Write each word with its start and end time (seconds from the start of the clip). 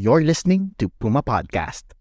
You're 0.00 0.24
listening 0.24 0.72
to 0.80 0.88
Puma 0.88 1.20
Podcast. 1.20 1.92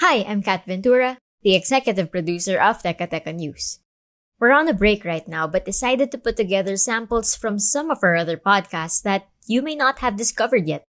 Hi, 0.00 0.24
I'm 0.24 0.40
Kat 0.40 0.64
Ventura, 0.64 1.20
the 1.44 1.52
executive 1.52 2.08
producer 2.08 2.56
of 2.56 2.80
Teka 2.80 3.04
Teka 3.04 3.36
News. 3.36 3.84
We're 4.40 4.56
on 4.56 4.64
a 4.64 4.72
break 4.72 5.04
right 5.04 5.28
now, 5.28 5.44
but 5.44 5.68
decided 5.68 6.08
to 6.08 6.16
put 6.16 6.40
together 6.40 6.80
samples 6.80 7.36
from 7.36 7.60
some 7.60 7.92
of 7.92 8.00
our 8.00 8.16
other 8.16 8.40
podcasts 8.40 9.04
that 9.04 9.28
you 9.44 9.60
may 9.60 9.76
not 9.76 10.00
have 10.00 10.16
discovered 10.16 10.64
yet. 10.64 10.88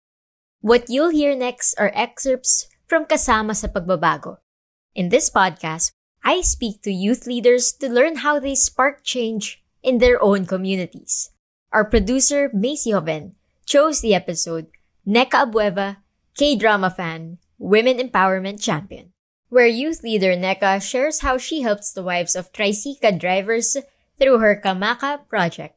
What 0.61 0.93
you'll 0.93 1.09
hear 1.09 1.33
next 1.33 1.73
are 1.81 1.89
excerpts 1.97 2.69
from 2.85 3.09
Kasama 3.09 3.57
sa 3.57 3.73
Pagbabago. 3.73 4.45
In 4.93 5.09
this 5.09 5.25
podcast, 5.25 5.89
I 6.21 6.45
speak 6.45 6.85
to 6.85 6.93
youth 6.93 7.25
leaders 7.25 7.73
to 7.81 7.89
learn 7.89 8.21
how 8.21 8.37
they 8.37 8.53
spark 8.53 9.01
change 9.01 9.65
in 9.81 9.97
their 9.97 10.21
own 10.21 10.45
communities. 10.45 11.33
Our 11.73 11.89
producer, 11.89 12.53
Macy 12.53 12.93
Hoven, 12.93 13.33
chose 13.65 14.05
the 14.05 14.13
episode 14.13 14.69
Neka 15.01 15.49
Abueva, 15.49 16.00
K-drama 16.31 16.87
fan, 16.87 17.43
women 17.59 17.99
empowerment 17.99 18.63
champion, 18.63 19.11
where 19.51 19.67
youth 19.67 19.99
leader 19.99 20.31
Neka 20.31 20.79
shares 20.79 21.19
how 21.19 21.35
she 21.35 21.59
helps 21.59 21.91
the 21.91 21.99
wives 21.99 22.39
of 22.39 22.55
tricycle 22.55 23.19
drivers 23.19 23.75
through 24.15 24.39
her 24.39 24.55
Kamaka 24.55 25.27
project. 25.27 25.75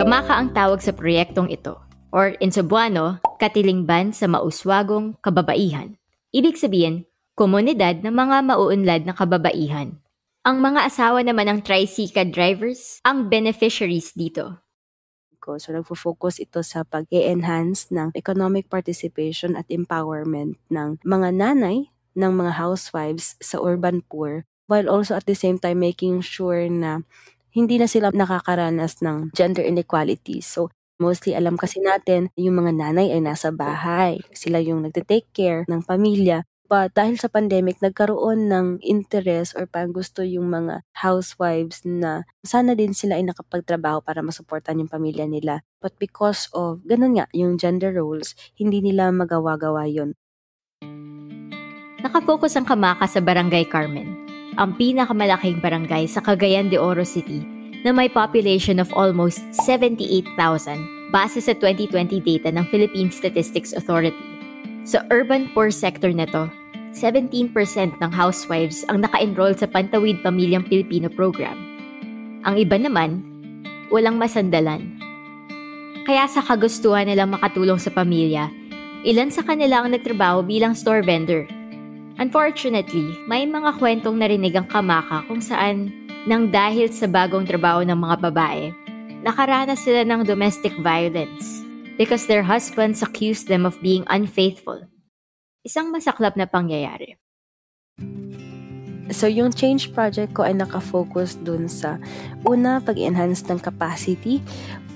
Kamaka 0.00 0.32
ang 0.32 0.56
tawag 0.56 0.80
sa 0.80 0.96
proyektong 0.96 1.52
ito, 1.52 1.76
or 2.08 2.32
in 2.40 2.48
Cebuano, 2.48 3.20
katilingban 3.36 4.16
sa 4.16 4.24
mauswagong 4.24 5.20
kababaihan. 5.20 6.00
Ibig 6.32 6.56
sabihin, 6.56 7.04
komunidad 7.36 8.00
ng 8.00 8.16
mga 8.16 8.48
mauunlad 8.48 9.04
na 9.04 9.12
kababaihan. 9.12 10.00
Ang 10.40 10.64
mga 10.64 10.88
asawa 10.88 11.20
naman 11.20 11.52
ng 11.52 11.60
tricycle 11.60 12.32
drivers 12.32 13.04
ang 13.04 13.28
beneficiaries 13.28 14.16
dito. 14.16 14.56
ko. 15.40 15.56
So, 15.56 15.72
nagfo-focus 15.72 16.40
ito 16.44 16.60
sa 16.64 16.84
pag-enhance 16.84 17.88
ng 17.92 18.12
economic 18.16 18.68
participation 18.68 19.56
at 19.56 19.64
empowerment 19.72 20.60
ng 20.68 21.00
mga 21.04 21.28
nanay, 21.32 21.88
ng 22.16 22.32
mga 22.36 22.52
housewives 22.60 23.36
sa 23.40 23.56
urban 23.60 24.04
poor, 24.04 24.44
while 24.68 24.88
also 24.88 25.16
at 25.16 25.24
the 25.24 25.36
same 25.36 25.56
time 25.56 25.80
making 25.80 26.20
sure 26.20 26.68
na 26.68 27.00
hindi 27.56 27.80
na 27.80 27.88
sila 27.88 28.12
nakakaranas 28.12 29.00
ng 29.04 29.32
gender 29.32 29.64
inequality. 29.64 30.40
So, 30.44 30.68
mostly 31.00 31.32
alam 31.36 31.56
kasi 31.56 31.80
natin, 31.80 32.28
yung 32.36 32.60
mga 32.60 32.76
nanay 32.76 33.08
ay 33.12 33.20
nasa 33.24 33.48
bahay. 33.52 34.20
Sila 34.36 34.60
yung 34.60 34.84
nagte-take 34.84 35.32
care 35.32 35.64
ng 35.68 35.84
pamilya. 35.84 36.44
But 36.70 36.94
dahil 36.94 37.18
sa 37.18 37.26
pandemic, 37.26 37.82
nagkaroon 37.82 38.46
ng 38.46 38.78
interest 38.86 39.58
or 39.58 39.66
parang 39.66 39.90
gusto 39.90 40.22
yung 40.22 40.54
mga 40.54 40.86
housewives 41.02 41.82
na 41.82 42.22
sana 42.46 42.78
din 42.78 42.94
sila 42.94 43.18
ay 43.18 43.26
nakapagtrabaho 43.26 44.06
para 44.06 44.22
masuportan 44.22 44.78
yung 44.78 44.86
pamilya 44.86 45.26
nila. 45.26 45.66
But 45.82 45.98
because 45.98 46.46
of, 46.54 46.86
ganun 46.86 47.18
nga, 47.18 47.26
yung 47.34 47.58
gender 47.58 47.90
roles, 47.98 48.38
hindi 48.54 48.78
nila 48.78 49.10
magawa-gawa 49.10 49.90
yun. 49.90 50.14
Nakafocus 52.06 52.54
ang 52.54 52.70
Kamaka 52.70 53.10
sa 53.10 53.18
Barangay 53.18 53.66
Carmen, 53.66 54.14
ang 54.54 54.78
pinakamalaking 54.78 55.58
barangay 55.58 56.06
sa 56.06 56.22
Cagayan 56.22 56.70
de 56.70 56.78
Oro 56.78 57.02
City 57.02 57.42
na 57.82 57.90
may 57.90 58.06
population 58.06 58.78
of 58.78 58.94
almost 58.94 59.42
78,000 59.66 60.30
base 61.10 61.42
sa 61.42 61.52
2020 61.58 62.22
data 62.22 62.54
ng 62.54 62.62
Philippine 62.70 63.10
Statistics 63.10 63.74
Authority. 63.74 64.22
Sa 64.86 65.02
urban 65.10 65.50
poor 65.52 65.68
sector 65.74 66.14
nito, 66.14 66.48
17% 66.94 67.54
ng 68.02 68.10
housewives 68.10 68.82
ang 68.90 69.06
naka-enroll 69.06 69.54
sa 69.54 69.70
Pantawid 69.70 70.18
Pamilyang 70.26 70.66
Pilipino 70.66 71.06
program. 71.06 71.54
Ang 72.42 72.58
iba 72.58 72.74
naman, 72.74 73.22
walang 73.94 74.18
masandalan. 74.18 74.98
Kaya 76.02 76.26
sa 76.26 76.42
kagustuhan 76.42 77.06
nilang 77.06 77.30
makatulong 77.30 77.78
sa 77.78 77.94
pamilya, 77.94 78.50
ilan 79.06 79.30
sa 79.30 79.46
kanila 79.46 79.86
ang 79.86 79.94
nagtrabaho 79.94 80.42
bilang 80.42 80.74
store 80.74 81.06
vendor. 81.06 81.46
Unfortunately, 82.18 83.14
may 83.30 83.46
mga 83.46 83.78
kwentong 83.78 84.18
narinig 84.18 84.58
ang 84.58 84.66
kamaka 84.66 85.22
kung 85.30 85.38
saan, 85.38 85.94
nang 86.26 86.50
dahil 86.50 86.90
sa 86.90 87.06
bagong 87.06 87.46
trabaho 87.46 87.80
ng 87.86 87.96
mga 87.96 88.16
babae, 88.28 88.74
nakaranas 89.22 89.80
sila 89.86 90.02
ng 90.04 90.26
domestic 90.26 90.74
violence 90.82 91.62
because 91.96 92.26
their 92.26 92.44
husbands 92.44 93.00
accused 93.00 93.46
them 93.46 93.62
of 93.62 93.78
being 93.78 94.02
unfaithful 94.10 94.89
isang 95.70 95.94
masaklap 95.94 96.34
na 96.34 96.50
pangyayari. 96.50 97.14
So, 99.14 99.30
yung 99.30 99.54
change 99.54 99.94
project 99.94 100.34
ko 100.34 100.42
ay 100.42 100.58
nakafocus 100.58 101.38
dun 101.38 101.70
sa 101.70 102.02
una, 102.42 102.82
pag-enhance 102.82 103.46
ng 103.46 103.62
capacity 103.62 104.42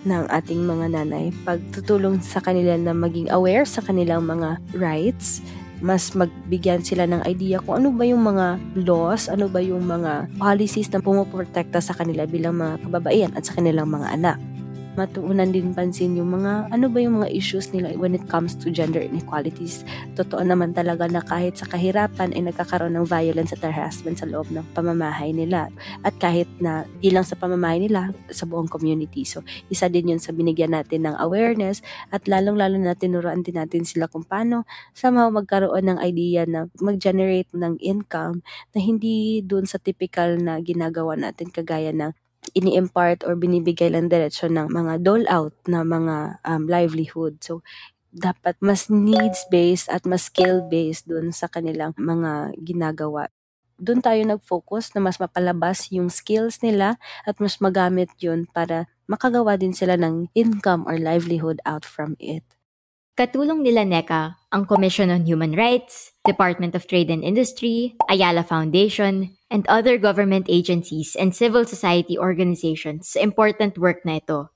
ng 0.03 0.27
ating 0.31 0.67
mga 0.67 0.99
nanay, 0.99 1.31
pagtutulong 1.47 2.19
sa 2.23 2.43
kanila 2.43 2.75
na 2.75 2.91
maging 2.91 3.31
aware 3.31 3.67
sa 3.67 3.83
kanilang 3.83 4.27
mga 4.27 4.59
rights, 4.75 5.43
mas 5.83 6.15
magbigyan 6.15 6.83
sila 6.83 7.07
ng 7.11 7.27
idea 7.27 7.59
kung 7.63 7.83
ano 7.83 7.91
ba 7.91 8.07
yung 8.07 8.23
mga 8.23 8.59
laws, 8.87 9.27
ano 9.27 9.51
ba 9.51 9.59
yung 9.59 9.87
mga 9.87 10.31
policies 10.39 10.91
na 10.95 11.03
pumoprotekta 11.03 11.83
sa 11.83 11.95
kanila 11.95 12.27
bilang 12.27 12.59
mga 12.59 12.87
kababaihan 12.87 13.33
at 13.35 13.47
sa 13.47 13.59
kanilang 13.59 13.91
mga 13.91 14.15
anak 14.15 14.39
matuunan 14.95 15.51
din 15.51 15.75
pansin 15.75 16.15
yung 16.15 16.35
mga 16.35 16.71
ano 16.71 16.87
ba 16.91 16.99
yung 17.03 17.23
mga 17.23 17.31
issues 17.35 17.71
nila 17.75 17.95
when 17.99 18.15
it 18.15 18.25
comes 18.31 18.55
to 18.55 18.71
gender 18.71 19.03
inequalities. 19.03 19.83
Totoo 20.19 20.43
naman 20.43 20.75
talaga 20.75 21.07
na 21.11 21.23
kahit 21.23 21.59
sa 21.59 21.67
kahirapan 21.69 22.35
ay 22.35 22.51
nagkakaroon 22.51 22.95
ng 22.99 23.07
violence 23.07 23.55
at 23.55 23.63
harassment 23.63 24.23
sa 24.23 24.27
loob 24.27 24.49
ng 24.55 24.65
pamamahay 24.73 25.35
nila. 25.35 25.69
At 26.07 26.17
kahit 26.19 26.47
na 26.63 26.87
ilang 27.03 27.27
sa 27.27 27.35
pamamahay 27.35 27.83
nila, 27.83 28.15
sa 28.31 28.47
buong 28.49 28.71
community. 28.71 29.27
So, 29.27 29.43
isa 29.69 29.91
din 29.91 30.15
yun 30.15 30.23
sa 30.23 30.31
binigyan 30.33 30.73
natin 30.73 31.07
ng 31.07 31.17
awareness 31.19 31.85
at 32.15 32.25
lalong-lalo 32.31 32.79
na 32.79 32.97
tinuruan 32.97 33.43
din 33.43 33.59
natin 33.59 33.85
sila 33.85 34.09
kung 34.09 34.25
paano 34.25 34.65
somehow 34.97 35.29
magkaroon 35.29 35.85
ng 35.91 35.99
idea 36.01 36.47
na 36.49 36.71
mag-generate 36.79 37.51
ng 37.53 37.79
income 37.83 38.41
na 38.73 38.79
hindi 38.81 39.43
dun 39.45 39.67
sa 39.69 39.77
typical 39.83 40.39
na 40.41 40.63
ginagawa 40.63 41.19
natin 41.19 41.51
kagaya 41.51 41.93
ng 41.93 42.15
ini-impart 42.53 43.25
or 43.25 43.33
binibigay 43.39 43.89
lang 43.89 44.13
diretsyon 44.13 44.59
ng 44.59 44.69
mga 44.69 45.01
dole-out 45.01 45.57
na 45.65 45.81
mga 45.81 46.45
um, 46.45 46.69
livelihood. 46.69 47.41
So, 47.41 47.65
dapat 48.15 48.55
mas 48.63 48.87
needs-based 48.87 49.91
at 49.91 50.07
mas 50.07 50.31
skill-based 50.31 51.11
dun 51.11 51.35
sa 51.35 51.51
kanilang 51.51 51.97
mga 51.99 52.55
ginagawa. 52.63 53.27
Doon 53.75 53.99
tayo 53.99 54.23
nag-focus 54.23 54.95
na 54.95 55.03
mas 55.03 55.19
mapalabas 55.19 55.91
yung 55.91 56.07
skills 56.07 56.63
nila 56.63 56.95
at 57.27 57.43
mas 57.43 57.59
magamit 57.59 58.07
yun 58.23 58.47
para 58.47 58.87
makagawa 59.11 59.59
din 59.59 59.75
sila 59.75 59.99
ng 59.99 60.31
income 60.33 60.87
or 60.87 60.95
livelihood 60.95 61.59
out 61.67 61.83
from 61.83 62.15
it. 62.23 62.47
Katulong 63.15 63.63
nila 63.63 63.87
NECA 63.87 64.35
ang 64.51 64.67
Commission 64.67 65.07
on 65.07 65.23
Human 65.23 65.55
Rights, 65.55 66.15
Department 66.27 66.75
of 66.75 66.87
Trade 66.91 67.15
and 67.15 67.23
Industry, 67.23 67.95
Ayala 68.11 68.43
Foundation, 68.43 69.31
and 69.55 69.63
other 69.71 69.95
government 69.95 70.51
agencies 70.51 71.15
and 71.15 71.31
civil 71.31 71.63
society 71.63 72.19
organizations 72.19 73.15
sa 73.15 73.23
important 73.23 73.79
work 73.79 74.03
na 74.03 74.19
ito. 74.19 74.51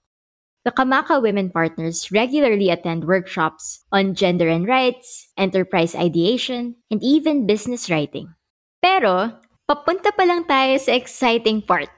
The 0.66 0.74
Kamaka 0.74 1.22
Women 1.22 1.54
Partners 1.54 2.10
regularly 2.10 2.66
attend 2.66 3.06
workshops 3.06 3.86
on 3.94 4.18
gender 4.18 4.50
and 4.50 4.66
rights, 4.66 5.30
enterprise 5.38 5.94
ideation, 5.94 6.82
and 6.90 6.98
even 6.98 7.46
business 7.46 7.86
writing. 7.86 8.34
Pero, 8.82 9.38
papunta 9.70 10.10
pa 10.10 10.26
lang 10.26 10.50
tayo 10.50 10.74
sa 10.82 10.98
exciting 10.98 11.62
part. 11.62 11.88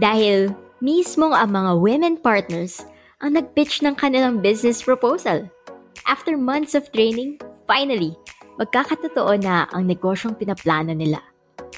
Dahil 0.00 0.56
mismong 0.80 1.36
ang 1.36 1.52
mga 1.52 1.72
women 1.76 2.16
partners 2.16 2.80
ang 3.20 3.36
nag-pitch 3.36 3.84
ng 3.84 4.00
kanilang 4.00 4.40
business 4.40 4.80
proposal. 4.80 5.44
After 6.08 6.40
months 6.40 6.72
of 6.72 6.88
training, 6.96 7.36
finally, 7.68 8.16
magkakatotoo 8.56 9.38
na 9.44 9.68
ang 9.76 9.84
negosyong 9.84 10.40
pinaplano 10.40 10.96
nila. 10.96 11.20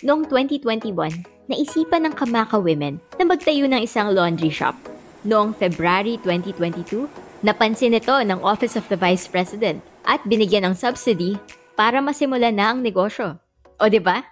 Noong 0.02 0.26
2021, 0.26 0.98
naisipan 1.46 2.02
ng 2.02 2.14
Kamaka 2.18 2.58
Women 2.58 2.98
na 3.22 3.24
magtayo 3.24 3.70
ng 3.70 3.86
isang 3.86 4.10
laundry 4.10 4.50
shop. 4.50 4.74
Noong 5.22 5.54
February 5.54 6.18
2022, 6.26 7.06
napansin 7.46 7.94
ito 7.94 8.10
ng 8.10 8.42
Office 8.42 8.74
of 8.74 8.82
the 8.90 8.98
Vice 8.98 9.30
President 9.30 9.78
at 10.02 10.18
binigyan 10.26 10.66
ng 10.66 10.74
subsidy 10.74 11.38
para 11.78 12.02
masimula 12.02 12.50
na 12.50 12.74
ang 12.74 12.82
negosyo. 12.82 13.38
O, 13.78 13.86
di 13.86 14.02
ba? 14.02 14.26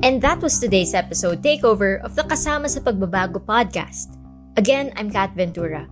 And 0.00 0.24
that 0.24 0.40
was 0.40 0.56
today's 0.56 0.96
episode 0.96 1.44
takeover 1.44 2.00
of 2.00 2.16
the 2.16 2.24
Kasama 2.24 2.72
sa 2.72 2.80
Pagbabago 2.80 3.44
podcast. 3.44 4.16
Again, 4.56 4.96
I'm 4.96 5.12
Kat 5.12 5.36
Ventura. 5.36 5.84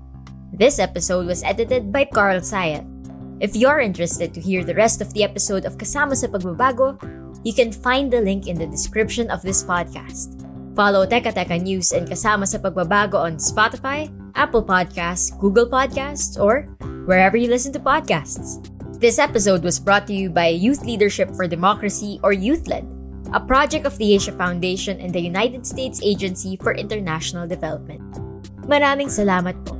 This 0.49 0.81
episode 0.81 1.29
was 1.29 1.45
edited 1.45 1.93
by 1.93 2.09
Carl 2.09 2.41
Sayat. 2.41 2.96
If 3.39 3.55
you're 3.55 3.81
interested 3.81 4.33
to 4.33 4.41
hear 4.41 4.65
the 4.65 4.75
rest 4.75 5.01
of 5.01 5.13
the 5.13 5.23
episode 5.23 5.65
of 5.65 5.77
Kasama 5.77 6.17
sa 6.17 6.27
Pagbabago, 6.27 6.97
you 7.45 7.53
can 7.53 7.71
find 7.71 8.09
the 8.09 8.25
link 8.25 8.49
in 8.49 8.57
the 8.57 8.67
description 8.67 9.29
of 9.29 9.45
this 9.45 9.61
podcast. 9.61 10.41
Follow 10.73 11.05
Teka 11.05 11.37
Teka 11.37 11.61
News 11.61 11.93
and 11.93 12.09
Kasama 12.09 12.49
sa 12.49 12.57
Pagbabago 12.57 13.21
on 13.21 13.37
Spotify, 13.37 14.09
Apple 14.37 14.65
Podcasts, 14.65 15.33
Google 15.37 15.69
Podcasts, 15.69 16.41
or 16.41 16.65
wherever 17.05 17.37
you 17.37 17.53
listen 17.53 17.77
to 17.77 17.81
podcasts. 17.81 18.65
This 18.97 19.21
episode 19.21 19.61
was 19.61 19.77
brought 19.77 20.09
to 20.09 20.17
you 20.17 20.33
by 20.33 20.49
Youth 20.57 20.81
Leadership 20.89 21.29
for 21.37 21.45
Democracy 21.45 22.17
or 22.25 22.33
YouthLED 22.33 22.97
a 23.33 23.41
project 23.41 23.87
of 23.87 23.99
the 23.99 24.15
Asia 24.15 24.33
Foundation 24.33 25.01
and 25.01 25.13
the 25.13 25.21
United 25.21 25.67
States 25.67 26.01
Agency 26.03 26.57
for 26.57 26.75
International 26.75 27.47
Development. 27.47 28.03
Maraming 28.67 29.11
salamat 29.11 29.57
po. 29.67 29.76